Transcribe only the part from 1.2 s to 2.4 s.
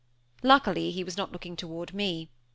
looking toward me.